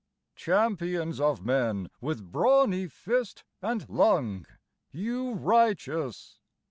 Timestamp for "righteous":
5.33-6.39